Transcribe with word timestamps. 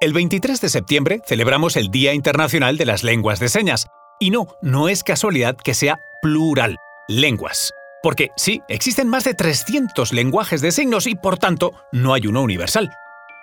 El 0.00 0.12
23 0.12 0.60
de 0.60 0.68
septiembre 0.68 1.20
celebramos 1.26 1.76
el 1.76 1.90
Día 1.90 2.14
Internacional 2.14 2.76
de 2.76 2.86
las 2.86 3.02
Lenguas 3.02 3.40
de 3.40 3.48
Señas. 3.48 3.88
Y 4.20 4.30
no, 4.30 4.46
no 4.62 4.88
es 4.88 5.02
casualidad 5.02 5.56
que 5.56 5.74
sea 5.74 5.98
plural, 6.22 6.76
lenguas. 7.08 7.72
Porque 8.00 8.28
sí, 8.36 8.62
existen 8.68 9.08
más 9.08 9.24
de 9.24 9.34
300 9.34 10.12
lenguajes 10.12 10.60
de 10.60 10.70
signos 10.70 11.08
y 11.08 11.16
por 11.16 11.36
tanto 11.36 11.72
no 11.90 12.14
hay 12.14 12.28
uno 12.28 12.42
universal. 12.42 12.92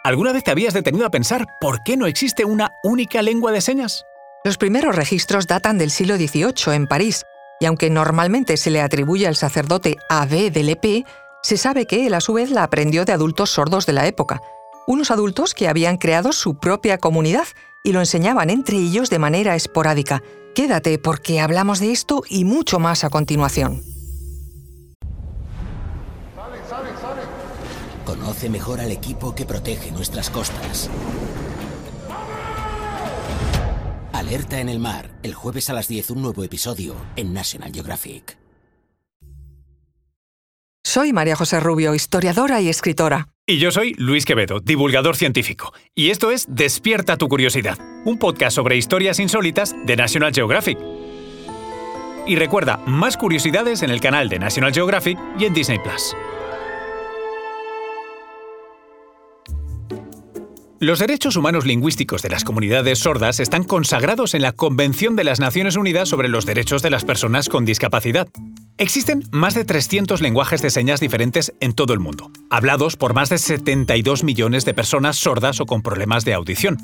¿Alguna 0.06 0.32
vez 0.32 0.46
te 0.46 0.52
habías 0.52 0.74
detenido 0.74 1.06
a 1.06 1.10
pensar 1.10 1.46
por 1.60 1.84
qué 1.84 1.98
no 1.98 2.08
existe 2.08 2.46
una 2.46 2.72
única 2.84 3.22
lengua 3.22 3.52
de 3.52 3.60
señas? 3.60 4.06
Los 4.46 4.58
primeros 4.58 4.96
registros 4.96 5.48
datan 5.48 5.78
del 5.78 5.92
siglo 5.92 6.16
XVIII 6.16 6.74
en 6.74 6.88
París, 6.88 7.26
y 7.60 7.66
aunque 7.66 7.90
normalmente 7.90 8.56
se 8.56 8.72
le 8.72 8.80
atribuye 8.80 9.28
al 9.28 9.36
sacerdote 9.36 9.98
Abbé 10.08 10.52
de 10.52 10.64
Lepé, 10.64 11.04
se 11.42 11.58
sabe 11.58 11.86
que 11.86 12.08
él 12.08 12.14
a 12.14 12.22
su 12.22 12.32
vez 12.32 12.50
la 12.50 12.64
aprendió 12.64 13.04
de 13.04 13.12
adultos 13.12 13.50
sordos 13.50 13.86
de 13.86 13.94
la 13.94 14.08
época, 14.08 14.42
unos 14.88 15.12
adultos 15.12 15.54
que 15.54 15.68
habían 15.68 15.98
creado 15.98 16.32
su 16.32 16.58
propia 16.60 16.98
comunidad 16.98 17.48
y 17.84 17.92
lo 17.92 18.00
enseñaban 18.00 18.50
entre 18.50 18.78
ellos 18.78 19.10
de 19.10 19.20
manera 19.20 19.56
esporádica. 19.56 20.24
Quédate 20.54 20.98
porque 21.00 21.40
hablamos 21.40 21.80
de 21.80 21.92
esto 21.92 22.24
y 22.30 22.46
mucho 22.46 22.80
más 22.80 23.04
a 23.04 23.10
continuación. 23.10 23.84
Conoce 28.06 28.50
mejor 28.50 28.80
al 28.80 28.92
equipo 28.92 29.36
que 29.36 29.46
protege 29.46 29.92
nuestras 29.92 30.30
costas. 30.30 30.90
Alerta 34.14 34.60
en 34.60 34.70
el 34.70 34.80
mar, 34.80 35.12
el 35.24 35.34
jueves 35.34 35.70
a 35.70 35.74
las 35.74 35.88
10 35.88 36.12
un 36.12 36.22
nuevo 36.22 36.44
episodio 36.44 36.96
en 37.16 37.34
National 37.34 37.72
Geographic. 37.74 38.38
Soy 40.84 41.14
María 41.14 41.36
José 41.36 41.60
Rubio, 41.60 41.94
historiadora 41.94 42.62
y 42.62 42.70
escritora. 42.70 43.35
Y 43.48 43.60
yo 43.60 43.70
soy 43.70 43.94
Luis 44.00 44.26
Quevedo, 44.26 44.60
divulgador 44.60 45.16
científico. 45.16 45.72
Y 45.94 46.10
esto 46.10 46.32
es 46.32 46.48
Despierta 46.50 47.16
tu 47.16 47.28
curiosidad, 47.28 47.78
un 48.04 48.18
podcast 48.18 48.56
sobre 48.56 48.76
historias 48.76 49.20
insólitas 49.20 49.76
de 49.86 49.96
National 49.96 50.34
Geographic. 50.34 50.80
Y 52.26 52.38
recuerda, 52.38 52.78
más 52.88 53.18
curiosidades 53.18 53.84
en 53.84 53.92
el 53.92 54.02
canal 54.02 54.30
de 54.30 54.40
National 54.40 54.74
Geographic 54.74 55.20
y 55.38 55.46
en 55.46 55.54
Disney 55.54 55.78
Plus. 55.78 56.16
Los 60.80 60.98
derechos 60.98 61.36
humanos 61.36 61.68
lingüísticos 61.68 62.24
de 62.24 62.30
las 62.30 62.44
comunidades 62.44 62.98
sordas 62.98 63.40
están 63.40 63.64
consagrados 63.64 64.34
en 64.34 64.42
la 64.42 64.54
Convención 64.54 65.16
de 65.16 65.24
las 65.24 65.40
Naciones 65.40 65.76
Unidas 65.76 66.10
sobre 66.10 66.30
los 66.30 66.48
Derechos 66.48 66.82
de 66.82 66.90
las 66.90 67.06
Personas 67.06 67.48
con 67.48 67.64
Discapacidad. 67.64 68.28
Existen 68.78 69.24
más 69.32 69.54
de 69.54 69.64
300 69.64 70.20
lenguajes 70.22 70.62
de 70.62 70.70
señas 70.70 71.00
diferentes 71.00 71.54
en 71.62 71.72
todo 71.72 71.94
el 71.94 72.02
mundo, 72.02 72.30
hablados 72.50 72.98
por 72.98 73.14
más 73.14 73.30
de 73.30 73.38
72 73.38 74.26
millones 74.26 74.66
de 74.66 74.74
personas 74.74 75.16
sordas 75.16 75.62
o 75.62 75.66
con 75.66 75.82
problemas 75.82 76.26
de 76.26 76.34
audición. 76.34 76.78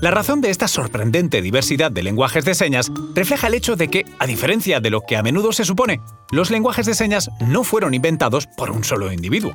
La 0.00 0.10
razón 0.10 0.40
de 0.40 0.48
esta 0.48 0.66
sorprendente 0.66 1.42
diversidad 1.42 1.90
de 1.90 2.02
lenguajes 2.02 2.46
de 2.46 2.54
señas 2.54 2.90
refleja 3.14 3.48
el 3.48 3.54
hecho 3.54 3.76
de 3.76 3.88
que, 3.88 4.06
a 4.18 4.26
diferencia 4.26 4.80
de 4.80 4.88
lo 4.88 5.02
que 5.02 5.18
a 5.18 5.22
menudo 5.22 5.52
se 5.52 5.66
supone, 5.66 6.00
los 6.30 6.50
lenguajes 6.50 6.86
de 6.86 6.94
señas 6.94 7.28
no 7.46 7.64
fueron 7.64 7.92
inventados 7.92 8.48
por 8.56 8.70
un 8.70 8.82
solo 8.82 9.12
individuo. 9.12 9.54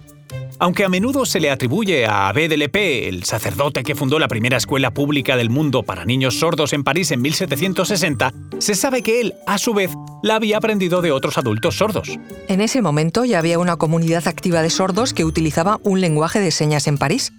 Aunque 0.61 0.85
a 0.85 0.89
menudo 0.89 1.25
se 1.25 1.39
le 1.39 1.49
atribuye 1.49 2.05
a 2.05 2.27
Abbé 2.27 2.47
de 2.47 2.55
Lepé, 2.55 3.09
el 3.09 3.23
sacerdote 3.23 3.81
que 3.81 3.95
fundó 3.95 4.19
la 4.19 4.27
primera 4.27 4.57
escuela 4.57 4.93
pública 4.93 5.35
del 5.35 5.49
mundo 5.49 5.81
para 5.81 6.05
niños 6.05 6.37
sordos 6.37 6.71
en 6.73 6.83
París 6.83 7.09
en 7.09 7.19
1760, 7.23 8.31
se 8.59 8.75
sabe 8.75 9.01
que 9.01 9.21
él, 9.21 9.33
a 9.47 9.57
su 9.57 9.73
vez, 9.73 9.89
la 10.21 10.35
había 10.35 10.57
aprendido 10.57 11.01
de 11.01 11.11
otros 11.11 11.39
adultos 11.39 11.79
sordos. 11.79 12.09
En 12.47 12.61
ese 12.61 12.83
momento 12.83 13.25
ya 13.25 13.39
había 13.39 13.57
una 13.57 13.77
comunidad 13.77 14.27
activa 14.27 14.61
de 14.61 14.69
sordos 14.69 15.15
que 15.15 15.25
utilizaba 15.25 15.79
un 15.81 15.99
lenguaje 15.99 16.39
de 16.39 16.51
señas 16.51 16.85
en 16.85 16.99
París. 16.99 17.33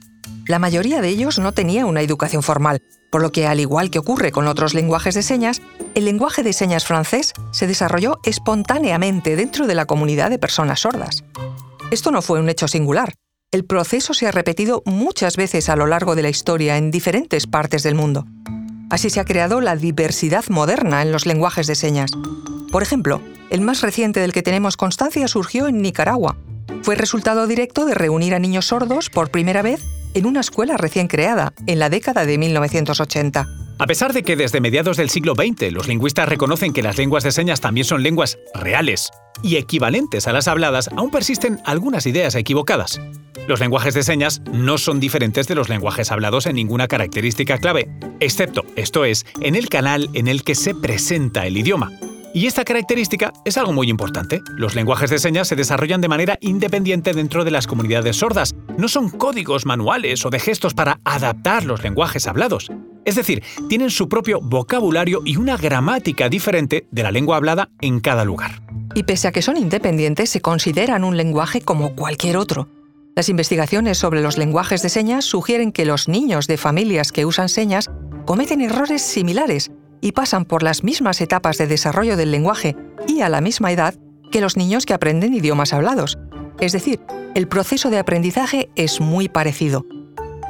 La 0.48 0.58
mayoría 0.58 1.00
de 1.00 1.10
ellos 1.10 1.38
no 1.38 1.52
tenía 1.52 1.86
una 1.86 2.00
educación 2.00 2.42
formal, 2.42 2.80
por 3.12 3.22
lo 3.22 3.30
que, 3.30 3.46
al 3.46 3.60
igual 3.60 3.90
que 3.90 4.00
ocurre 4.00 4.32
con 4.32 4.48
otros 4.48 4.74
lenguajes 4.74 5.14
de 5.14 5.22
señas, 5.22 5.62
el 5.94 6.06
lenguaje 6.06 6.42
de 6.42 6.52
señas 6.52 6.84
francés 6.84 7.34
se 7.52 7.68
desarrolló 7.68 8.18
espontáneamente 8.24 9.36
dentro 9.36 9.68
de 9.68 9.76
la 9.76 9.86
comunidad 9.86 10.28
de 10.28 10.40
personas 10.40 10.80
sordas. 10.80 11.22
Esto 11.92 12.10
no 12.10 12.22
fue 12.22 12.40
un 12.40 12.48
hecho 12.48 12.68
singular. 12.68 13.12
El 13.50 13.66
proceso 13.66 14.14
se 14.14 14.26
ha 14.26 14.30
repetido 14.30 14.82
muchas 14.86 15.36
veces 15.36 15.68
a 15.68 15.76
lo 15.76 15.86
largo 15.86 16.14
de 16.14 16.22
la 16.22 16.30
historia 16.30 16.78
en 16.78 16.90
diferentes 16.90 17.46
partes 17.46 17.82
del 17.82 17.94
mundo. 17.94 18.24
Así 18.88 19.10
se 19.10 19.20
ha 19.20 19.26
creado 19.26 19.60
la 19.60 19.76
diversidad 19.76 20.46
moderna 20.48 21.02
en 21.02 21.12
los 21.12 21.26
lenguajes 21.26 21.66
de 21.66 21.74
señas. 21.74 22.12
Por 22.70 22.82
ejemplo, 22.82 23.20
el 23.50 23.60
más 23.60 23.82
reciente 23.82 24.20
del 24.20 24.32
que 24.32 24.42
tenemos 24.42 24.78
constancia 24.78 25.28
surgió 25.28 25.68
en 25.68 25.82
Nicaragua. 25.82 26.38
Fue 26.82 26.94
resultado 26.94 27.46
directo 27.46 27.84
de 27.84 27.92
reunir 27.92 28.34
a 28.34 28.38
niños 28.38 28.68
sordos 28.68 29.10
por 29.10 29.30
primera 29.30 29.60
vez 29.60 29.82
en 30.14 30.24
una 30.24 30.40
escuela 30.40 30.78
recién 30.78 31.08
creada, 31.08 31.52
en 31.66 31.78
la 31.78 31.90
década 31.90 32.24
de 32.24 32.38
1980. 32.38 33.61
A 33.78 33.86
pesar 33.86 34.12
de 34.12 34.22
que 34.22 34.36
desde 34.36 34.60
mediados 34.60 34.96
del 34.96 35.10
siglo 35.10 35.34
XX 35.34 35.72
los 35.72 35.88
lingüistas 35.88 36.28
reconocen 36.28 36.72
que 36.72 36.82
las 36.82 36.98
lenguas 36.98 37.24
de 37.24 37.32
señas 37.32 37.60
también 37.60 37.84
son 37.84 38.02
lenguas 38.02 38.38
reales 38.54 39.10
y 39.42 39.56
equivalentes 39.56 40.28
a 40.28 40.32
las 40.32 40.46
habladas, 40.46 40.88
aún 40.96 41.10
persisten 41.10 41.60
algunas 41.64 42.06
ideas 42.06 42.34
equivocadas. 42.34 43.00
Los 43.48 43.60
lenguajes 43.60 43.94
de 43.94 44.04
señas 44.04 44.40
no 44.52 44.78
son 44.78 45.00
diferentes 45.00 45.48
de 45.48 45.56
los 45.56 45.68
lenguajes 45.68 46.12
hablados 46.12 46.46
en 46.46 46.54
ninguna 46.56 46.86
característica 46.86 47.58
clave, 47.58 47.88
excepto, 48.20 48.62
esto 48.76 49.04
es, 49.04 49.26
en 49.40 49.56
el 49.56 49.68
canal 49.68 50.10
en 50.14 50.28
el 50.28 50.44
que 50.44 50.54
se 50.54 50.74
presenta 50.74 51.46
el 51.46 51.56
idioma. 51.56 51.90
Y 52.34 52.46
esta 52.46 52.64
característica 52.64 53.32
es 53.44 53.58
algo 53.58 53.72
muy 53.72 53.90
importante. 53.90 54.40
Los 54.56 54.74
lenguajes 54.74 55.10
de 55.10 55.18
señas 55.18 55.48
se 55.48 55.56
desarrollan 55.56 56.00
de 56.00 56.08
manera 56.08 56.38
independiente 56.40 57.12
dentro 57.12 57.44
de 57.44 57.50
las 57.50 57.66
comunidades 57.66 58.16
sordas. 58.16 58.54
No 58.78 58.88
son 58.88 59.10
códigos 59.10 59.66
manuales 59.66 60.24
o 60.24 60.30
de 60.30 60.40
gestos 60.40 60.72
para 60.72 60.98
adaptar 61.04 61.64
los 61.64 61.82
lenguajes 61.82 62.26
hablados. 62.26 62.70
Es 63.04 63.16
decir, 63.16 63.42
tienen 63.68 63.90
su 63.90 64.08
propio 64.08 64.40
vocabulario 64.40 65.22
y 65.24 65.36
una 65.36 65.56
gramática 65.56 66.28
diferente 66.28 66.86
de 66.90 67.02
la 67.02 67.10
lengua 67.10 67.36
hablada 67.36 67.70
en 67.80 68.00
cada 68.00 68.24
lugar. 68.24 68.62
Y 68.94 69.02
pese 69.02 69.28
a 69.28 69.32
que 69.32 69.42
son 69.42 69.56
independientes, 69.56 70.30
se 70.30 70.40
consideran 70.40 71.04
un 71.04 71.16
lenguaje 71.16 71.60
como 71.60 71.94
cualquier 71.94 72.36
otro. 72.36 72.68
Las 73.16 73.28
investigaciones 73.28 73.98
sobre 73.98 74.22
los 74.22 74.38
lenguajes 74.38 74.82
de 74.82 74.88
señas 74.88 75.24
sugieren 75.24 75.72
que 75.72 75.84
los 75.84 76.08
niños 76.08 76.46
de 76.46 76.56
familias 76.56 77.12
que 77.12 77.26
usan 77.26 77.48
señas 77.48 77.90
cometen 78.24 78.60
errores 78.60 79.02
similares 79.02 79.70
y 80.00 80.12
pasan 80.12 80.44
por 80.44 80.62
las 80.62 80.84
mismas 80.84 81.20
etapas 81.20 81.58
de 81.58 81.66
desarrollo 81.66 82.16
del 82.16 82.30
lenguaje 82.30 82.76
y 83.06 83.20
a 83.20 83.28
la 83.28 83.40
misma 83.40 83.72
edad 83.72 83.94
que 84.30 84.40
los 84.40 84.56
niños 84.56 84.86
que 84.86 84.94
aprenden 84.94 85.34
idiomas 85.34 85.72
hablados. 85.72 86.18
Es 86.60 86.72
decir, 86.72 87.00
el 87.34 87.48
proceso 87.48 87.90
de 87.90 87.98
aprendizaje 87.98 88.70
es 88.76 89.00
muy 89.00 89.28
parecido. 89.28 89.84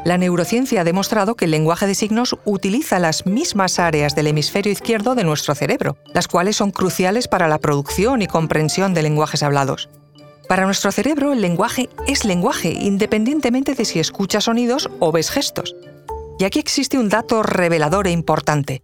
La 0.05 0.19
neurociencia 0.19 0.81
ha 0.81 0.85
demostrado 0.85 1.37
que 1.37 1.45
el 1.45 1.51
lenguaje 1.53 1.87
de 1.87 1.95
signos 1.95 2.37
utiliza 2.45 2.99
las 2.99 3.27
mismas 3.27 3.79
áreas 3.79 4.15
del 4.15 4.27
hemisferio 4.27 4.73
izquierdo 4.73 5.15
de 5.15 5.25
nuestro 5.25 5.55
cerebro, 5.55 5.97
las 6.13 6.29
cuales 6.29 6.57
son 6.57 6.71
cruciales 6.71 7.29
para 7.29 7.49
la 7.49 7.59
producción 7.59 8.23
y 8.23 8.27
comprensión 8.27 8.95
de 8.95 9.03
lenguajes 9.03 9.43
hablados. 9.43 9.89
Para 10.49 10.65
nuestro 10.65 10.91
cerebro, 10.93 11.33
el 11.33 11.41
lenguaje 11.41 11.89
es 12.07 12.25
lenguaje, 12.25 12.73
independientemente 12.73 13.75
de 13.75 13.85
si 13.85 14.01
escucha 14.01 14.41
sonidos 14.41 14.91
o 14.99 15.13
ves 15.13 15.31
gestos. 15.31 15.77
Y 16.39 16.45
aquí 16.45 16.59
existe 16.59 16.99
un 16.99 17.09
dato 17.09 17.43
revelador 17.43 18.09
e 18.09 18.11
importante 18.11 18.83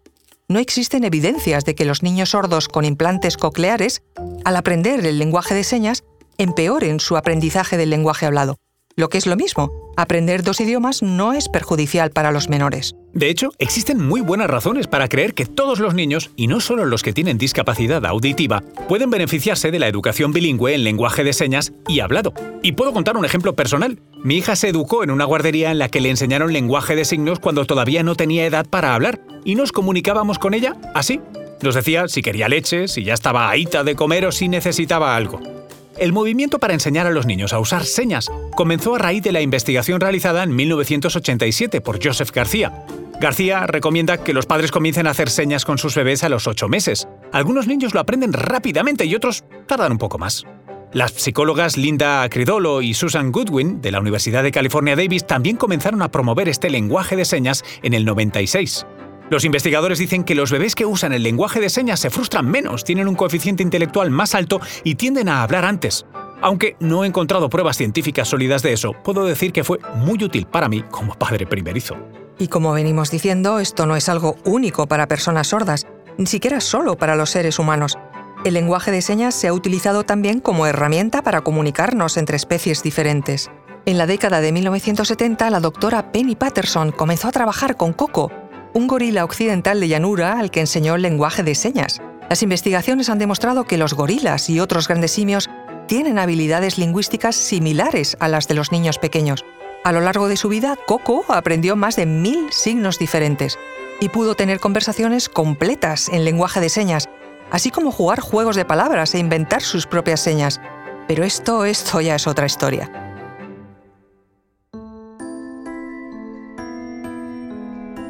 no 0.49 0.59
existen 0.59 1.05
evidencias 1.05 1.67
de 1.67 1.75
que 1.75 1.85
los 1.85 2.03
niños 2.03 2.31
sordos 2.31 2.69
con 2.69 2.87
implantes 2.87 3.37
cocleares, 3.37 4.03
al 4.45 4.56
aprender 4.56 5.05
el 5.05 5.19
lenguaje 5.19 5.55
de 5.55 5.62
señas, 5.62 6.05
empeoren 6.39 7.00
su 7.00 7.19
aprendizaje 7.19 7.77
del 7.77 7.91
lenguaje 7.91 8.25
hablado. 8.25 8.56
Lo 8.97 9.11
que 9.11 9.19
es 9.19 9.27
lo 9.27 9.37
mismo, 9.37 9.71
aprender 9.98 10.44
dos 10.44 10.60
idiomas 10.60 11.03
no 11.03 11.32
es 11.32 11.48
perjudicial 11.48 12.10
para 12.10 12.31
los 12.31 12.48
menores. 12.48 12.94
De 13.14 13.28
hecho, 13.28 13.50
existen 13.59 14.00
muy 14.00 14.20
buenas 14.20 14.48
razones 14.48 14.86
para 14.86 15.09
creer 15.09 15.34
que 15.34 15.44
todos 15.44 15.81
los 15.81 15.92
niños, 15.94 16.31
y 16.36 16.47
no 16.47 16.60
solo 16.60 16.84
los 16.84 17.03
que 17.03 17.12
tienen 17.12 17.36
discapacidad 17.36 18.06
auditiva, 18.06 18.62
pueden 18.88 19.10
beneficiarse 19.10 19.72
de 19.72 19.81
la 19.81 19.88
educación 19.88 20.32
bilingüe 20.32 20.75
en 20.75 20.84
lenguaje 20.84 21.25
de 21.25 21.32
señas 21.32 21.72
y 21.88 21.98
hablado. 21.98 22.32
Y 22.62 22.72
puedo 22.72 22.92
contar 22.92 23.16
un 23.16 23.25
ejemplo 23.25 23.56
personal. 23.56 23.98
Mi 24.22 24.37
hija 24.37 24.54
se 24.54 24.69
educó 24.69 25.03
en 25.03 25.10
una 25.10 25.25
guardería 25.25 25.72
en 25.72 25.81
la 25.81 25.88
que 25.88 26.00
le 26.00 26.10
enseñaron 26.10 26.53
lenguaje 26.53 26.94
de 26.94 27.04
signos 27.04 27.41
cuando 27.41 27.64
todavía 27.64 28.05
no 28.05 28.14
tenía 28.14 28.46
edad 28.46 28.67
para 28.69 28.94
hablar, 28.94 29.20
y 29.44 29.56
nos 29.56 29.73
comunicábamos 29.73 30.38
con 30.38 30.55
ella 30.55 30.76
así. 30.94 31.20
Nos 31.61 31.75
decía 31.75 32.06
si 32.06 32.23
quería 32.23 32.49
leche, 32.49 32.87
si 32.87 33.02
ya 33.02 33.14
estaba 33.14 33.50
ahita 33.50 33.82
de 33.82 33.96
comer 33.96 34.26
o 34.26 34.32
si 34.32 34.46
necesitaba 34.46 35.17
algo. 35.17 35.57
El 35.99 36.12
movimiento 36.12 36.61
para 36.61 36.75
enseñar 36.75 37.09
a 37.09 37.11
los 37.11 37.27
niños 37.27 37.53
a 37.53 37.59
usar 37.59 37.85
señas 37.85 38.31
comenzó 38.55 38.95
a 38.95 38.99
raíz 38.99 39.23
de 39.25 39.33
la 39.33 39.41
investigación 39.41 40.00
realizada 40.00 40.45
en 40.45 40.55
1987 40.55 41.81
por 41.81 41.99
Joseph 42.03 42.31
García. 42.31 42.85
García 43.21 43.67
recomienda 43.67 44.23
que 44.23 44.33
los 44.33 44.47
padres 44.47 44.71
comiencen 44.71 45.09
a 45.09 45.11
hacer 45.11 45.29
señas 45.29 45.65
con 45.65 45.77
sus 45.77 45.97
bebés 45.97 46.23
a 46.23 46.29
los 46.29 46.47
8 46.47 46.69
meses. 46.69 47.09
Algunos 47.33 47.67
niños 47.67 47.95
lo 47.95 48.00
aprenden 48.00 48.33
rápidamente 48.33 49.06
y 49.06 49.17
otros 49.17 49.43
tardan 49.67 49.91
un 49.91 49.99
poco 49.99 50.19
más. 50.19 50.45
Las 50.93 51.12
psicólogas 51.12 51.77
Linda 51.77 52.27
Cridolo 52.31 52.81
y 52.81 52.95
Susan 52.95 53.33
Goodwin 53.33 53.81
de 53.83 53.91
la 53.91 54.00
Universidad 54.00 54.45
de 54.45 54.53
California 54.53 54.95
Davis 54.95 55.27
también 55.27 55.56
comenzaron 55.56 56.00
a 56.03 56.12
promover 56.12 56.49
este 56.49 56.71
lenguaje 56.71 57.17
de 57.17 57.25
señas 57.25 57.65
en 57.83 57.93
el 57.93 58.05
96. 58.05 58.87
Los 59.30 59.44
investigadores 59.44 59.98
dicen 59.98 60.25
que 60.25 60.34
los 60.34 60.50
bebés 60.50 60.75
que 60.75 60.86
usan 60.86 61.12
el 61.12 61.22
lenguaje 61.22 61.60
de 61.60 61.69
señas 61.69 62.00
se 62.00 62.08
frustran 62.08 62.46
menos, 62.46 62.82
tienen 62.82 63.08
un 63.08 63.14
coeficiente 63.14 63.62
intelectual 63.62 64.10
más 64.10 64.34
alto 64.34 64.58
y 64.84 64.94
tienden 64.94 65.28
a 65.28 65.42
hablar 65.42 65.66
antes. 65.66 66.06
Aunque 66.40 66.76
no 66.80 67.04
he 67.04 67.06
encontrado 67.06 67.50
pruebas 67.50 67.76
científicas 67.76 68.28
sólidas 68.28 68.62
de 68.62 68.72
eso, 68.72 68.94
puedo 69.04 69.26
decir 69.26 69.52
que 69.52 69.64
fue 69.64 69.80
muy 69.96 70.22
útil 70.25 70.46
para 70.46 70.69
mí 70.69 70.82
como 70.82 71.14
padre 71.14 71.46
primerizo. 71.46 71.96
Y 72.38 72.48
como 72.48 72.72
venimos 72.72 73.10
diciendo, 73.10 73.58
esto 73.58 73.84
no 73.84 73.96
es 73.96 74.08
algo 74.08 74.36
único 74.44 74.86
para 74.86 75.08
personas 75.08 75.48
sordas, 75.48 75.86
ni 76.16 76.26
siquiera 76.26 76.60
solo 76.60 76.96
para 76.96 77.16
los 77.16 77.30
seres 77.30 77.58
humanos. 77.58 77.98
El 78.44 78.54
lenguaje 78.54 78.90
de 78.92 79.02
señas 79.02 79.34
se 79.34 79.48
ha 79.48 79.52
utilizado 79.52 80.04
también 80.04 80.40
como 80.40 80.66
herramienta 80.66 81.22
para 81.22 81.42
comunicarnos 81.42 82.16
entre 82.16 82.36
especies 82.36 82.82
diferentes. 82.82 83.50
En 83.84 83.98
la 83.98 84.06
década 84.06 84.40
de 84.40 84.52
1970, 84.52 85.50
la 85.50 85.60
doctora 85.60 86.12
Penny 86.12 86.36
Patterson 86.36 86.92
comenzó 86.92 87.28
a 87.28 87.32
trabajar 87.32 87.76
con 87.76 87.92
Coco, 87.92 88.30
un 88.73 88.87
gorila 88.87 89.25
occidental 89.25 89.81
de 89.81 89.88
llanura 89.88 90.38
al 90.38 90.50
que 90.50 90.61
enseñó 90.61 90.94
el 90.94 91.03
lenguaje 91.03 91.43
de 91.43 91.55
señas. 91.55 92.00
Las 92.29 92.43
investigaciones 92.43 93.09
han 93.09 93.19
demostrado 93.19 93.65
que 93.65 93.79
los 93.79 93.94
gorilas 93.94 94.50
y 94.50 94.61
otros 94.61 94.88
grandes 94.88 95.12
simios 95.12 95.49
tienen 95.87 96.19
habilidades 96.19 96.79
lingüísticas 96.79 97.35
similares 97.35 98.17
a 98.20 98.29
las 98.29 98.47
de 98.47 98.55
los 98.55 98.73
niños 98.73 98.99
pequeños. 98.99 99.44
A 99.85 99.93
lo 99.93 100.00
largo 100.00 100.29
de 100.29 100.37
su 100.37 100.49
vida, 100.49 100.76
Coco 100.87 101.25
aprendió 101.29 101.76
más 101.76 101.97
de 101.97 102.05
mil 102.05 102.53
signos 102.53 102.99
diferentes 102.99 103.59
y 104.00 104.11
pudo 104.11 104.35
tener 104.35 104.61
conversaciones 104.61 105.29
completas 105.29 106.09
en 106.11 106.25
lenguaje 106.25 106.61
de 106.61 106.69
señas, 106.69 107.09
así 107.50 107.71
como 107.71 107.91
jugar 107.91 108.21
juegos 108.21 108.56
de 108.56 108.67
palabras 108.67 109.14
e 109.14 109.19
inventar 109.19 109.62
sus 109.62 109.87
propias 109.87 110.21
señas. 110.21 110.61
Pero 111.06 111.25
esto, 111.25 111.64
esto 111.64 112.00
ya 112.03 112.17
es 112.17 112.26
otra 112.26 112.47
historia. 112.47 113.07